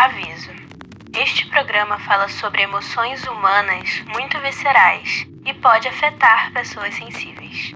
[0.00, 0.50] Aviso:
[1.14, 7.74] este programa fala sobre emoções humanas muito viscerais e pode afetar pessoas sensíveis.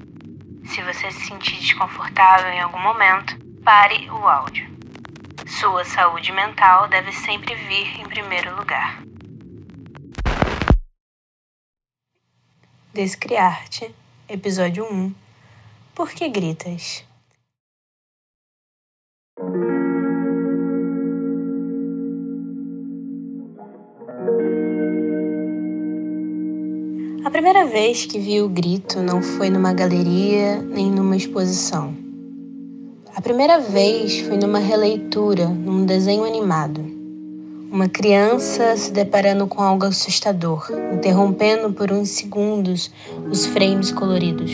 [0.64, 4.66] Se você se sentir desconfortável em algum momento, pare o áudio.
[5.46, 9.02] Sua saúde mental deve sempre vir em primeiro lugar.
[12.94, 13.94] Descriarte,
[14.26, 15.14] episódio 1
[15.94, 17.04] Por que gritas?
[27.24, 31.94] A primeira vez que vi o grito não foi numa galeria nem numa exposição.
[33.16, 36.84] A primeira vez foi numa releitura, num desenho animado.
[37.72, 42.92] Uma criança se deparando com algo assustador, interrompendo por uns segundos
[43.30, 44.52] os frames coloridos.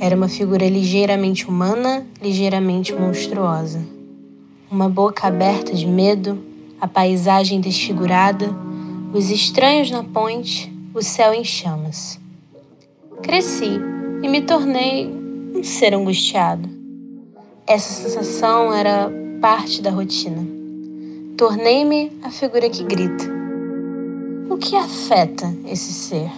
[0.00, 3.80] Era uma figura ligeiramente humana, ligeiramente monstruosa.
[4.68, 6.36] Uma boca aberta de medo,
[6.80, 8.52] a paisagem desfigurada,
[9.12, 12.20] os estranhos na ponte, o céu em chamas.
[13.20, 13.80] Cresci
[14.22, 15.08] e me tornei
[15.52, 16.68] um ser angustiado.
[17.66, 20.46] Essa sensação era parte da rotina.
[21.36, 23.24] Tornei-me a figura que grita.
[24.48, 26.30] O que afeta esse ser?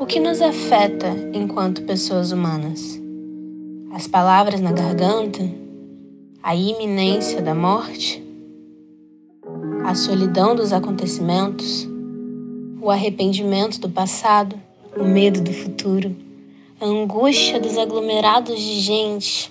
[0.00, 3.00] O que nos afeta enquanto pessoas humanas?
[3.92, 5.48] As palavras na garganta?
[6.42, 8.20] A iminência da morte?
[9.84, 11.93] A solidão dos acontecimentos?
[12.84, 14.60] O arrependimento do passado,
[14.94, 16.14] o medo do futuro,
[16.78, 19.50] a angústia dos aglomerados de gente,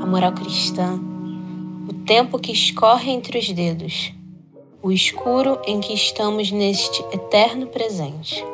[0.00, 0.96] a moral cristã,
[1.88, 4.12] o tempo que escorre entre os dedos,
[4.80, 8.44] o escuro em que estamos neste eterno presente,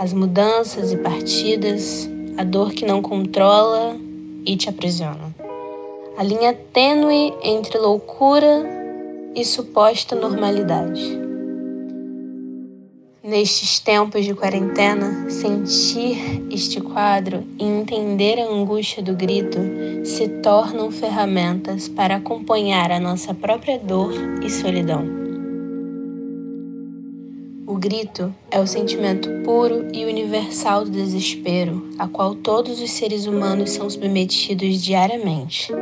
[0.00, 3.96] as mudanças e partidas, a dor que não controla
[4.44, 5.32] e te aprisiona,
[6.18, 8.64] a linha tênue entre loucura
[9.32, 11.23] e suposta normalidade.
[13.26, 19.56] Nestes tempos de quarentena, sentir este quadro e entender a angústia do grito
[20.04, 24.12] se tornam ferramentas para acompanhar a nossa própria dor
[24.42, 25.06] e solidão.
[27.66, 33.24] O grito é o sentimento puro e universal do desespero, a qual todos os seres
[33.24, 35.72] humanos são submetidos diariamente,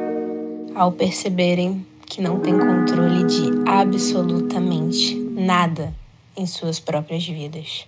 [0.77, 5.93] ao perceberem que não têm controle de absolutamente nada
[6.37, 7.87] em suas próprias vidas.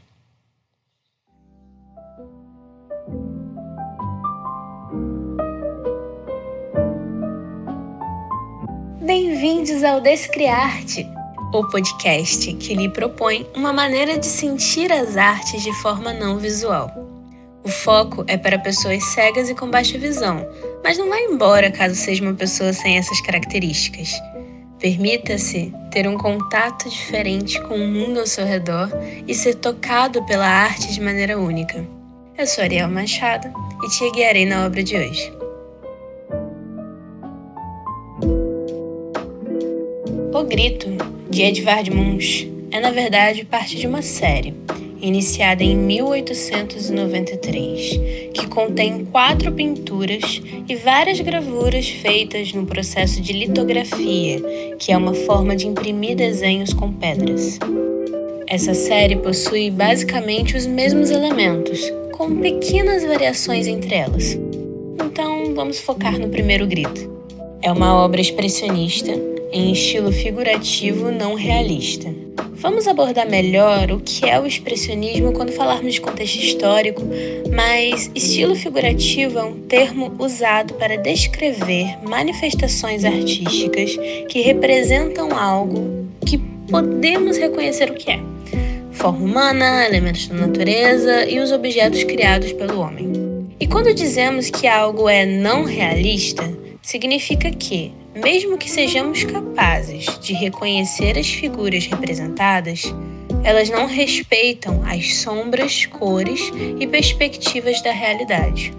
[9.01, 11.07] Bem-vindos ao Descriarte,
[11.53, 16.91] o podcast que lhe propõe uma maneira de sentir as artes de forma não visual.
[17.63, 20.47] O foco é para pessoas cegas e com baixa visão,
[20.83, 24.13] mas não vai embora caso seja uma pessoa sem essas características.
[24.85, 28.91] Permita-se ter um contato diferente com o mundo ao seu redor
[29.27, 31.83] e ser tocado pela arte de maneira única.
[32.37, 33.49] Eu sou Ariel Machado
[33.83, 35.33] e te guiarei na obra de hoje.
[40.35, 40.89] O Grito,
[41.31, 44.53] de Edvard Munch, é na verdade parte de uma série
[45.07, 48.01] iniciada em 1893,
[48.33, 54.41] que contém quatro pinturas e várias gravuras feitas no processo de litografia,
[54.79, 57.59] que é uma forma de imprimir desenhos com pedras.
[58.47, 64.39] Essa série possui basicamente os mesmos elementos, com pequenas variações entre elas.
[65.05, 67.13] Então, vamos focar no primeiro grito.
[67.61, 72.13] É uma obra expressionista em estilo figurativo não realista.
[72.55, 77.03] Vamos abordar melhor o que é o expressionismo quando falarmos de contexto histórico,
[77.55, 83.97] mas estilo figurativo é um termo usado para descrever manifestações artísticas
[84.29, 86.39] que representam algo que
[86.69, 88.21] podemos reconhecer o que é.
[88.91, 93.13] Forma humana, elementos da natureza e os objetos criados pelo homem.
[93.61, 96.43] E quando dizemos que algo é não realista,
[96.83, 102.95] significa que mesmo que sejamos capazes de reconhecer as figuras representadas,
[103.43, 108.73] elas não respeitam as sombras, cores e perspectivas da realidade.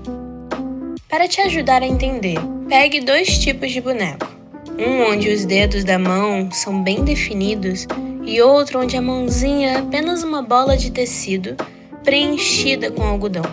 [1.09, 2.37] Para te ajudar a entender,
[2.69, 4.33] pegue dois tipos de boneco.
[4.77, 7.87] Um onde os dedos da mão são bem definidos
[8.25, 11.55] e outro onde a mãozinha é apenas uma bola de tecido
[12.03, 13.43] preenchida com algodão.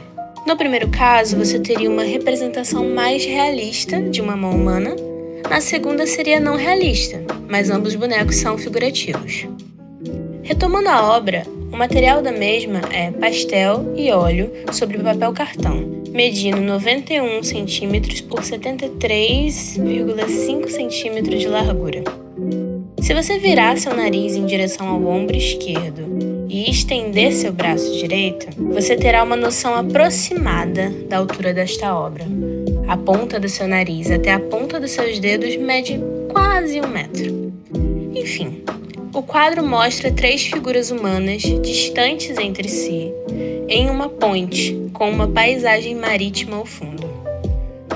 [0.46, 4.96] No primeiro caso, você teria uma representação mais realista de uma mão humana
[5.48, 9.46] na segunda seria não realista, mas ambos os bonecos são figurativos.
[10.42, 16.60] Retomando a obra, o material da mesma é pastel e óleo sobre papel cartão, medindo
[16.60, 22.04] 91 cm por 73,5 cm de largura.
[23.00, 26.02] Se você virar seu nariz em direção ao ombro esquerdo
[26.48, 32.26] e estender seu braço direito, você terá uma noção aproximada da altura desta obra.
[32.92, 35.98] A ponta do seu nariz até a ponta dos seus dedos mede
[36.30, 37.50] quase um metro.
[38.14, 38.62] Enfim,
[39.14, 43.10] o quadro mostra três figuras humanas distantes entre si,
[43.66, 47.08] em uma ponte com uma paisagem marítima ao fundo.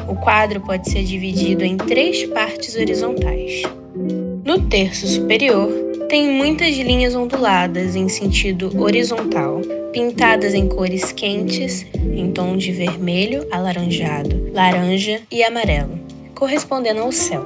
[0.08, 3.64] O quadro pode ser dividido em três partes horizontais.
[4.46, 5.69] No terço superior,
[6.08, 9.60] tem muitas linhas onduladas em sentido horizontal,
[9.93, 15.98] pintadas em cores quentes, em tom de vermelho, alaranjado, laranja e amarelo,
[16.32, 17.44] correspondendo ao céu.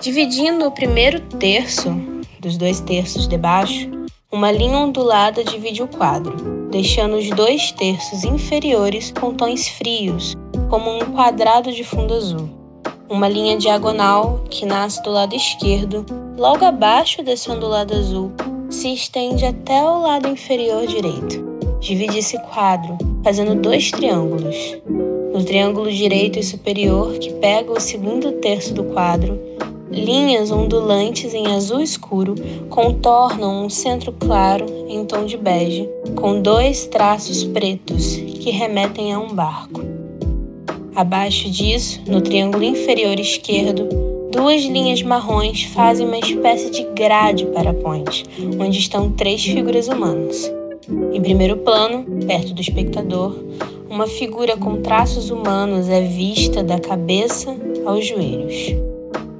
[0.00, 1.90] Dividindo o primeiro terço
[2.38, 3.90] dos dois terços de baixo,
[4.30, 10.36] uma linha ondulada divide o quadro, deixando os dois terços inferiores com tons frios,
[10.70, 12.57] como um quadrado de fundo azul.
[13.10, 16.04] Uma linha diagonal que nasce do lado esquerdo,
[16.36, 18.32] logo abaixo desse ondulado azul,
[18.68, 21.42] se estende até o lado inferior direito.
[21.80, 24.76] Divide esse quadro, fazendo dois triângulos.
[25.32, 29.38] No triângulo direito e superior, que pega o segundo terço do quadro,
[29.90, 32.34] Linhas ondulantes em azul escuro
[32.68, 39.18] contornam um centro claro em tom de bege, com dois traços pretos que remetem a
[39.18, 39.97] um barco.
[40.98, 43.88] Abaixo disso, no triângulo inferior esquerdo,
[44.32, 48.24] duas linhas marrons fazem uma espécie de grade para a ponte,
[48.58, 50.52] onde estão três figuras humanas.
[51.12, 53.38] Em primeiro plano, perto do espectador,
[53.88, 57.56] uma figura com traços humanos é vista da cabeça
[57.86, 58.74] aos joelhos.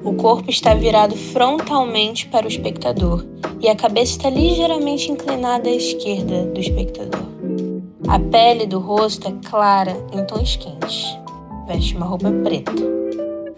[0.04, 3.26] O corpo está virado frontalmente para o espectador
[3.60, 7.26] e a cabeça está ligeiramente inclinada à esquerda do espectador.
[8.06, 11.18] A pele do rosto é clara em tons quentes.
[11.68, 12.72] Veste uma roupa preta.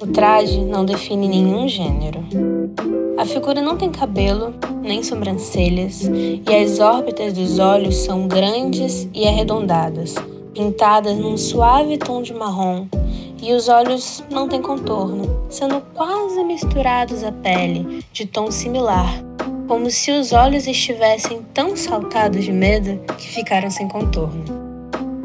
[0.03, 2.19] O traje não define nenhum gênero.
[3.17, 4.53] A figura não tem cabelo,
[4.83, 10.17] nem sobrancelhas, e as órbitas dos olhos são grandes e arredondadas,
[10.53, 12.89] pintadas num suave tom de marrom
[13.41, 19.23] e os olhos não têm contorno, sendo quase misturados à pele, de tom similar,
[19.69, 24.70] como se os olhos estivessem tão saltados de medo que ficaram sem contorno.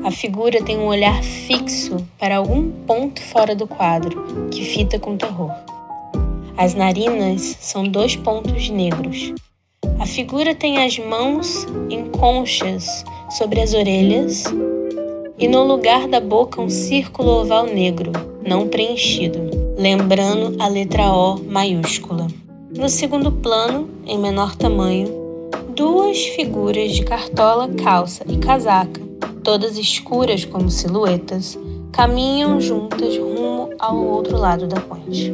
[0.06, 5.18] A figura tem um olhar fixo para algum ponto fora do quadro, que fita com
[5.18, 5.50] terror.
[6.56, 9.34] As narinas são dois pontos negros.
[9.98, 14.44] A figura tem as mãos em conchas sobre as orelhas
[15.40, 18.12] e no lugar da boca um círculo oval negro,
[18.48, 19.40] não preenchido,
[19.76, 22.28] lembrando a letra O maiúscula.
[22.78, 25.08] No segundo plano, em menor tamanho,
[25.76, 29.05] duas figuras de cartola, calça e casaca,
[29.44, 31.58] todas escuras como silhuetas,
[31.92, 35.34] caminham juntas rumo ao outro lado da ponte.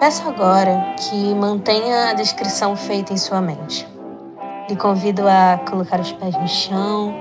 [0.00, 3.88] Peço agora que mantenha a descrição feita em sua mente.
[4.68, 7.14] Lhe convido a colocar os pés no chão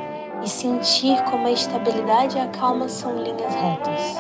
[0.44, 4.18] e sentir como a estabilidade e a calma são linhas retas.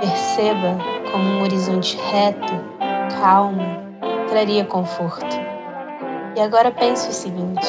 [0.00, 0.78] Perceba
[1.10, 2.52] como um horizonte reto,
[3.20, 3.62] calmo,
[4.28, 5.36] traria conforto.
[6.36, 7.66] E agora pense o seguinte: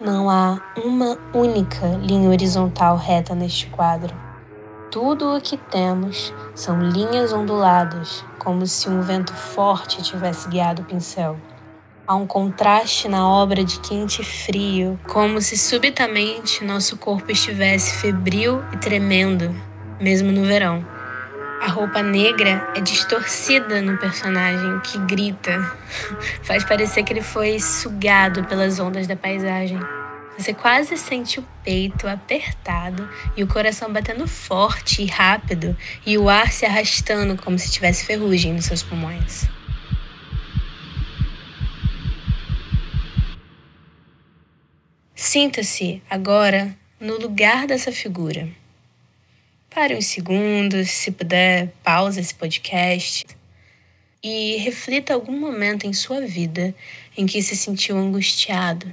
[0.00, 4.14] não há uma única linha horizontal reta neste quadro.
[4.90, 10.84] Tudo o que temos são linhas onduladas como se um vento forte tivesse guiado o
[10.84, 11.36] pincel.
[12.04, 18.00] Há um contraste na obra de quente e frio, como se subitamente nosso corpo estivesse
[18.00, 19.54] febril e tremendo,
[20.00, 20.84] mesmo no verão.
[21.62, 25.60] A roupa negra é distorcida no personagem que grita,
[26.42, 29.78] faz parecer que ele foi sugado pelas ondas da paisagem.
[30.36, 36.28] Você quase sente o peito apertado e o coração batendo forte e rápido e o
[36.28, 39.46] ar se arrastando como se tivesse ferrugem nos seus pulmões.
[45.32, 48.46] Sinta-se agora no lugar dessa figura.
[49.70, 53.24] Pare uns segundos, se puder, pausa esse podcast
[54.22, 56.74] e reflita algum momento em sua vida
[57.16, 58.92] em que se sentiu angustiado,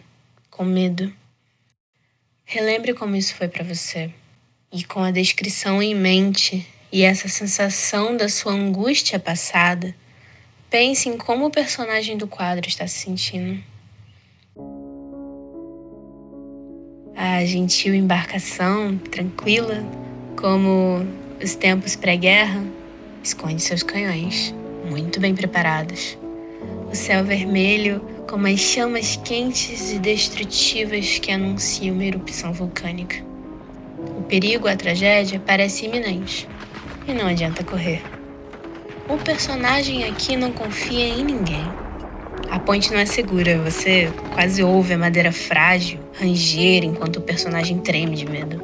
[0.50, 1.14] com medo
[2.46, 4.10] Relembre como isso foi para você.
[4.72, 9.94] E com a descrição em mente e essa sensação da sua angústia passada,
[10.70, 13.62] pense em como o personagem do quadro está se sentindo.
[17.22, 19.84] A gentil embarcação, tranquila,
[20.38, 21.06] como
[21.44, 22.64] os tempos pré-guerra,
[23.22, 24.56] esconde seus canhões,
[24.90, 26.18] muito bem preparados.
[26.90, 33.18] o céu vermelho como as chamas quentes e destrutivas que anunciam uma erupção vulcânica.
[34.18, 36.50] O perigo, a tragédia, parece iminente
[37.06, 38.02] e não adianta correr.
[39.10, 41.76] O personagem aqui não confia em ninguém.
[42.50, 47.78] A ponte não é segura, você quase ouve a madeira frágil ranger enquanto o personagem
[47.80, 48.64] treme de medo.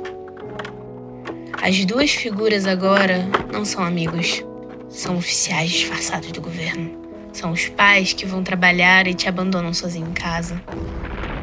[1.61, 4.43] As duas figuras agora não são amigos,
[4.89, 7.05] são oficiais disfarçados do governo.
[7.31, 10.59] São os pais que vão trabalhar e te abandonam sozinho em casa.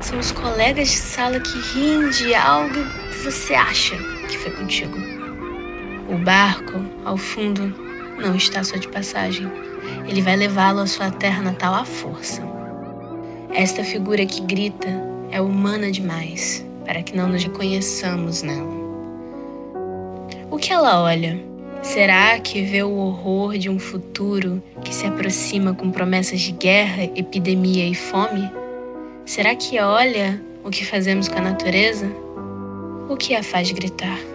[0.00, 2.74] São os colegas de sala que riem de algo
[3.10, 3.96] que você acha
[4.28, 4.98] que foi contigo.
[6.08, 7.72] O barco, ao fundo,
[8.18, 9.48] não está só de passagem.
[10.06, 12.42] Ele vai levá-lo à sua terra natal à força.
[13.52, 14.88] Esta figura que grita
[15.30, 18.72] é humana demais para que não nos reconheçamos nela.
[20.50, 21.40] O que ela olha?
[21.82, 27.04] Será que vê o horror de um futuro que se aproxima com promessas de guerra,
[27.16, 28.50] epidemia e fome?
[29.26, 32.06] Será que olha o que fazemos com a natureza?
[33.08, 34.31] O que a faz gritar?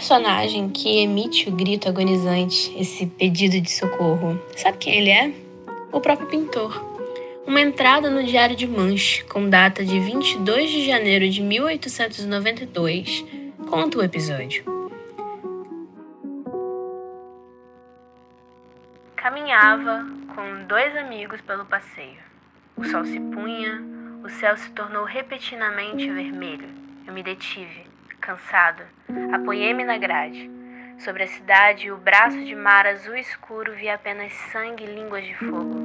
[0.00, 5.30] Personagem que emite o grito agonizante, esse pedido de socorro, sabe quem ele é?
[5.92, 6.72] O próprio pintor.
[7.46, 13.26] Uma entrada no Diário de Manche, com data de 22 de janeiro de 1892,
[13.68, 14.64] conta o episódio.
[19.16, 22.22] Caminhava com dois amigos pelo passeio.
[22.74, 23.82] O sol se punha,
[24.24, 26.70] o céu se tornou repentinamente vermelho.
[27.06, 27.89] Eu me detive
[28.20, 28.82] cansado,
[29.32, 30.50] apoiei-me na grade.
[30.98, 35.34] Sobre a cidade, o braço de mar azul escuro via apenas sangue e línguas de
[35.34, 35.80] fogo.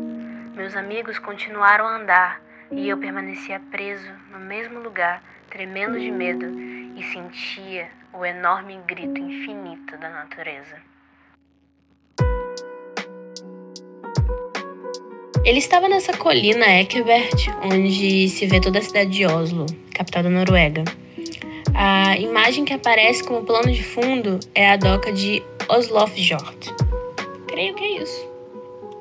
[0.53, 6.45] Meus amigos continuaram a andar e eu permanecia preso no mesmo lugar, tremendo de medo
[6.95, 10.75] e sentia o enorme grito infinito da natureza.
[15.45, 20.29] Ele estava nessa colina Ekeberg, onde se vê toda a cidade de Oslo, capital da
[20.29, 20.83] Noruega.
[21.77, 26.73] A imagem que aparece como plano de fundo é a doca de Oslofjord.
[27.47, 28.29] Creio que é isso.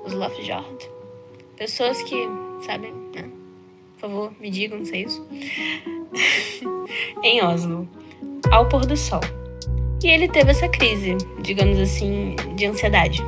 [0.05, 0.91] Oslofjord.
[1.57, 2.29] Pessoas que
[2.67, 3.31] sabem, né?
[3.95, 5.25] Por favor, me digam se é isso.
[7.23, 7.89] em Oslo,
[8.51, 9.21] ao pôr do sol.
[10.03, 13.23] E ele teve essa crise, digamos assim, de ansiedade.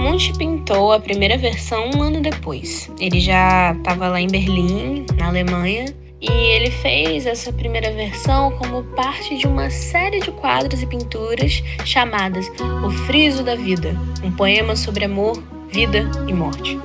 [0.00, 2.90] Munch pintou a primeira versão um ano depois.
[2.98, 5.86] Ele já estava lá em Berlim, na Alemanha,
[6.20, 11.62] e ele fez essa primeira versão como parte de uma série de quadros e pinturas
[11.84, 12.50] chamadas
[12.84, 16.78] O Friso da Vida, um poema sobre amor, vida e morte,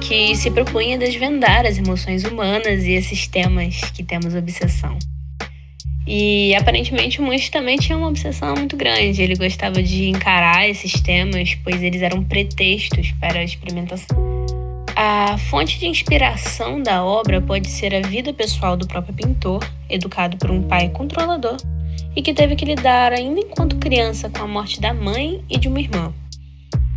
[0.00, 4.96] que se propunha desvendar as emoções humanas e esses temas que temos obsessão.
[6.06, 9.22] E aparentemente o Munch também tinha uma obsessão muito grande.
[9.22, 14.29] Ele gostava de encarar esses temas, pois eles eram pretextos para a experimentação.
[15.02, 20.36] A fonte de inspiração da obra pode ser a vida pessoal do próprio pintor, educado
[20.36, 21.56] por um pai controlador
[22.14, 25.68] e que teve que lidar ainda enquanto criança com a morte da mãe e de
[25.68, 26.12] uma irmã.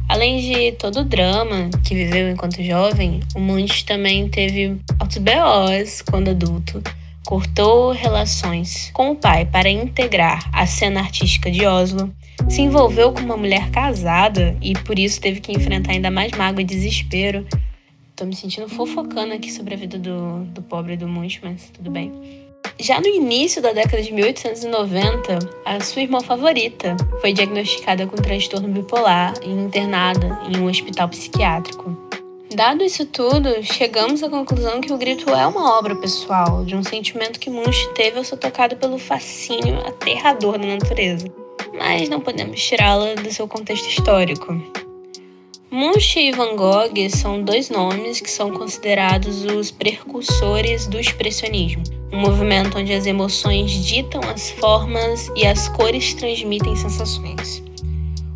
[0.09, 6.03] Além de todo o drama que viveu enquanto jovem, o Munch também teve altos B.O.s
[6.03, 6.83] quando adulto.
[7.25, 12.13] Cortou relações com o pai para integrar a cena artística de Oslo,
[12.49, 16.61] se envolveu com uma mulher casada e por isso teve que enfrentar ainda mais mágoa
[16.61, 17.47] e desespero
[18.15, 21.89] Tô me sentindo fofocando aqui sobre a vida do, do pobre do Munch, mas tudo
[21.89, 22.11] bem.
[22.79, 28.67] Já no início da década de 1890, a sua irmã favorita foi diagnosticada com transtorno
[28.67, 31.97] bipolar e internada em um hospital psiquiátrico.
[32.53, 36.83] Dado isso tudo, chegamos à conclusão que o grito é uma obra pessoal, de um
[36.83, 41.27] sentimento que Munch teve ao ser tocado pelo fascínio aterrador da natureza.
[41.73, 44.82] Mas não podemos tirá-la do seu contexto histórico.
[45.73, 52.19] Munch e Van Gogh são dois nomes que são considerados os precursores do expressionismo, um
[52.19, 57.63] movimento onde as emoções ditam as formas e as cores transmitem sensações.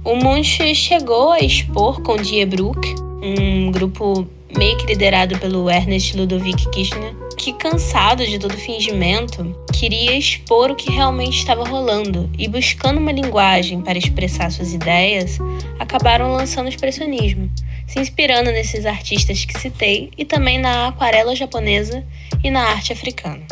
[0.03, 6.15] O Munch chegou a expor com Die Brook, um grupo meio que liderado pelo Ernest
[6.15, 12.47] Ludovic Kirchner, que, cansado de todo fingimento, queria expor o que realmente estava rolando e,
[12.47, 15.37] buscando uma linguagem para expressar suas ideias,
[15.79, 17.49] acabaram lançando o expressionismo,
[17.85, 22.03] se inspirando nesses artistas que citei e também na aquarela japonesa
[22.43, 23.45] e na arte africana.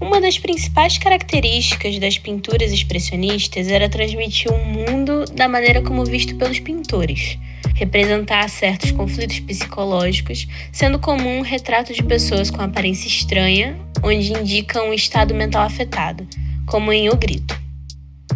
[0.00, 6.04] Uma das principais características das pinturas expressionistas era transmitir o um mundo da maneira como
[6.04, 7.38] visto pelos pintores,
[7.74, 14.82] representar certos conflitos psicológicos, sendo comum um retrato de pessoas com aparência estranha, onde indica
[14.82, 16.26] um estado mental afetado,
[16.66, 17.60] como em O Grito.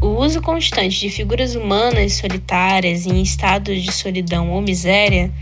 [0.01, 5.33] O uso constante de figuras humanas solitárias em estado de solidão ou miséria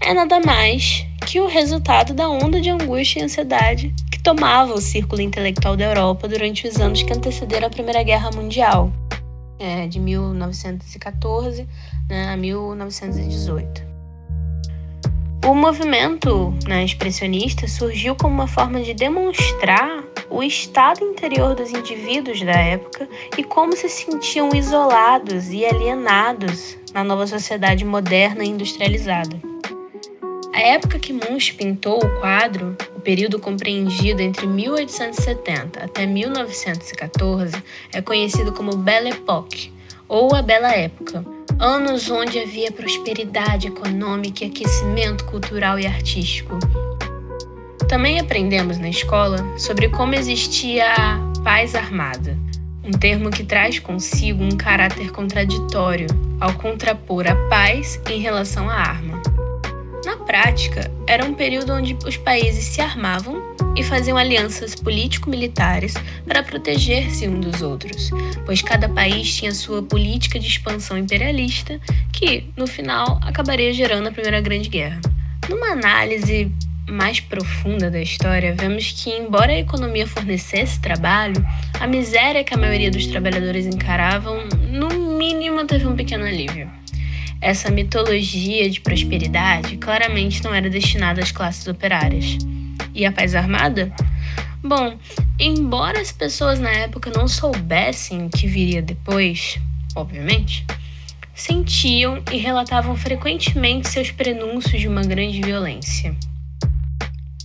[0.00, 5.20] é nada mais que o resultado da onda de angústia e ansiedade tomava o círculo
[5.20, 8.90] intelectual da Europa durante os anos que antecederam a Primeira Guerra Mundial,
[9.58, 11.68] é, de 1914
[12.08, 13.94] né, a 1918.
[15.46, 22.40] O movimento né, expressionista surgiu como uma forma de demonstrar o estado interior dos indivíduos
[22.40, 23.06] da época
[23.36, 29.53] e como se sentiam isolados e alienados na nova sociedade moderna e industrializada.
[30.54, 37.56] A época que Munch pintou o quadro, o período compreendido entre 1870 até 1914,
[37.92, 39.72] é conhecido como Belle Époque,
[40.08, 41.26] ou a Bela Época,
[41.58, 46.56] anos onde havia prosperidade econômica e aquecimento cultural e artístico.
[47.88, 52.38] Também aprendemos na escola sobre como existia a paz armada,
[52.84, 56.06] um termo que traz consigo um caráter contraditório
[56.40, 59.13] ao contrapor a paz em relação à arma.
[60.04, 63.42] Na prática, era um período onde os países se armavam
[63.74, 65.94] e faziam alianças político-militares
[66.26, 68.10] para proteger-se um dos outros,
[68.44, 71.80] pois cada país tinha sua política de expansão imperialista,
[72.12, 75.00] que, no final, acabaria gerando a Primeira Grande Guerra.
[75.48, 76.52] Numa análise
[76.88, 81.44] mais profunda da história, vemos que, embora a economia fornecesse trabalho,
[81.80, 86.83] a miséria que a maioria dos trabalhadores encaravam, no mínimo, teve um pequeno alívio.
[87.44, 92.38] Essa mitologia de prosperidade claramente não era destinada às classes operárias.
[92.94, 93.92] E a paz armada?
[94.62, 94.96] Bom,
[95.38, 99.58] embora as pessoas na época não soubessem o que viria depois,
[99.94, 100.64] obviamente,
[101.34, 106.16] sentiam e relatavam frequentemente seus prenúncios de uma grande violência.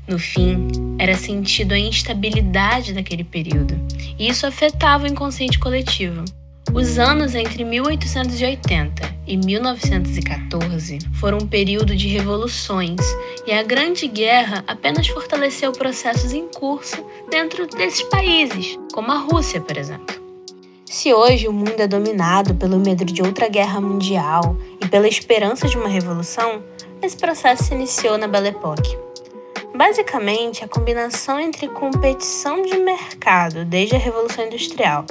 [0.08, 3.76] No fim, era sentido a instabilidade daquele período,
[4.18, 6.24] e isso afetava o inconsciente coletivo.
[6.74, 13.00] Os anos entre 1880 e 1914 foram um período de revoluções
[13.48, 19.60] e a Grande Guerra apenas fortaleceu processos em curso dentro desses países, como a Rússia,
[19.60, 20.16] por exemplo.
[20.86, 25.68] Se hoje o mundo é dominado pelo medo de outra guerra mundial e pela esperança
[25.68, 26.64] de uma revolução,
[27.02, 29.09] esse processo se iniciou na Belle Époque.
[29.80, 35.06] Basicamente, a combinação entre competição de mercado desde a Revolução Industrial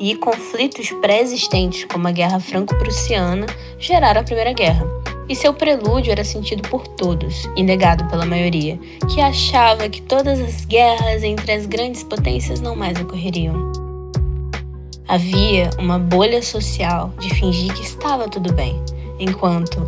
[0.00, 3.44] e conflitos pré-existentes, como a Guerra Franco-Prussiana,
[3.78, 4.86] geraram a Primeira Guerra.
[5.28, 8.78] E seu prelúdio era sentido por todos, e negado pela maioria,
[9.12, 13.70] que achava que todas as guerras entre as grandes potências não mais ocorreriam.
[15.06, 18.82] Havia uma bolha social de fingir que estava tudo bem,
[19.18, 19.86] enquanto,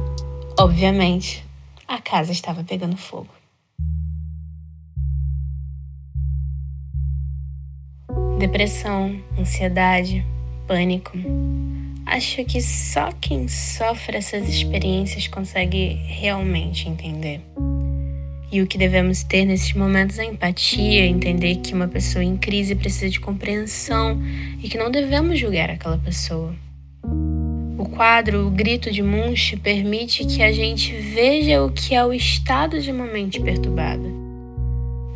[0.61, 1.43] obviamente,
[1.89, 3.36] a casa estava pegando fogo.
[8.39, 10.23] Depressão, ansiedade,
[10.69, 11.17] pânico.
[12.05, 17.41] Acho que só quem sofre essas experiências consegue realmente entender.
[18.53, 22.75] E o que devemos ter nesses momentos é empatia, entender que uma pessoa em crise
[22.75, 24.21] precisa de compreensão
[24.63, 26.55] e que não devemos julgar aquela pessoa.
[27.79, 32.13] O quadro O Grito de Munch permite que a gente veja o que é o
[32.13, 34.26] estado de uma mente perturbada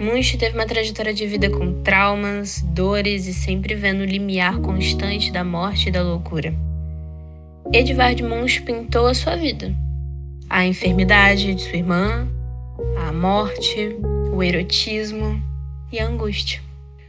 [0.00, 5.30] Munch teve uma trajetória de vida com traumas, dores e sempre vendo o limiar constante
[5.30, 6.54] da morte e da loucura.
[7.70, 9.74] Edvard Munch pintou a sua vida.
[10.48, 12.26] A enfermidade de sua irmã,
[13.06, 13.94] a morte,
[14.32, 15.38] o erotismo
[15.92, 16.62] e a angústia.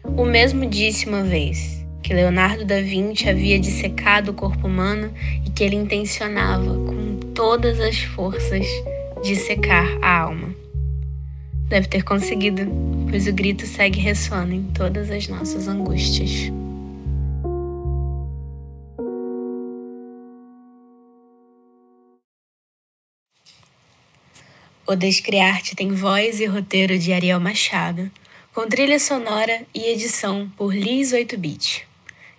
[0.04, 5.14] O mesmo disse uma vez que Leonardo da Vinci havia dissecado o corpo humano
[5.46, 8.68] e que ele intencionava, com todas as forças,
[9.24, 10.61] dissecar a alma.
[11.72, 12.64] Deve ter conseguido,
[13.10, 16.52] pois o grito segue ressoando em todas as nossas angústias.
[24.86, 28.12] O Descriarte tem voz e roteiro de Ariel Machado,
[28.54, 31.88] com trilha sonora e edição por Liz 8-Bit.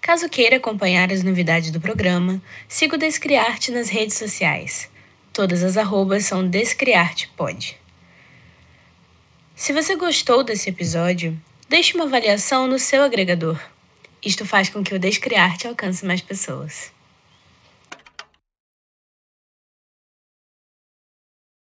[0.02, 4.90] Caso queira acompanhar as novidades do programa, siga o Descriarte nas redes sociais.
[5.32, 7.80] Todas as arrobas são DescriartePod.
[9.62, 13.62] Se você gostou desse episódio, deixe uma avaliação no seu agregador.
[14.20, 16.90] Isto faz com que o Descriarte alcance mais pessoas.